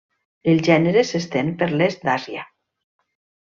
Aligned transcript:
El 0.53 0.63
gènere 0.67 1.03
s'estén 1.11 1.53
per 1.61 1.69
l'est 1.77 2.09
d'Àsia. 2.11 2.51